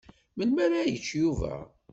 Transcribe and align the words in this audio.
Melmi 0.35 0.59
ara 0.65 0.89
yečč 0.89 1.07
Yuba? 1.21 1.53